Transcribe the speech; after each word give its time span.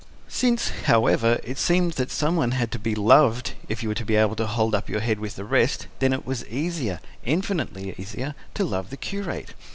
Since, 0.29 0.69
however, 0.85 1.39
it 1.43 1.59
seemed 1.59 1.93
that 1.93 2.09
some 2.09 2.35
one 2.35 2.53
had 2.53 2.71
to 2.71 2.79
be 2.79 2.95
loved 2.95 3.53
if 3.69 3.83
you 3.83 3.89
were 3.89 3.93
to 4.01 4.03
be 4.03 4.15
able 4.15 4.35
to 4.37 4.47
hold 4.47 4.73
up 4.73 4.89
your 4.89 4.99
head 5.01 5.19
with 5.19 5.35
the 5.35 5.45
rest, 5.45 5.85
then 5.99 6.11
it 6.11 6.25
was 6.25 6.43
easier, 6.47 6.99
infinitely 7.23 7.93
easier, 7.99 8.33
to 8.55 8.63
love 8.65 8.89
the 8.89 8.97
curate. 8.97 9.53